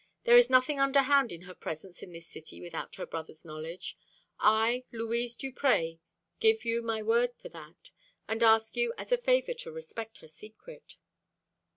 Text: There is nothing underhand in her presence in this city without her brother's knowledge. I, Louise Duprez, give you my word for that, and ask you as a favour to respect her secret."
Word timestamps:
There 0.23 0.35
is 0.35 0.49
nothing 0.49 0.79
underhand 0.79 1.31
in 1.31 1.43
her 1.43 1.53
presence 1.53 2.01
in 2.01 2.11
this 2.11 2.25
city 2.25 2.59
without 2.59 2.95
her 2.95 3.05
brother's 3.05 3.45
knowledge. 3.45 3.95
I, 4.39 4.83
Louise 4.91 5.35
Duprez, 5.35 5.99
give 6.39 6.65
you 6.65 6.81
my 6.81 7.03
word 7.03 7.35
for 7.37 7.49
that, 7.49 7.91
and 8.27 8.41
ask 8.41 8.75
you 8.75 8.95
as 8.97 9.11
a 9.11 9.17
favour 9.19 9.53
to 9.53 9.71
respect 9.71 10.17
her 10.17 10.27
secret." 10.27 10.95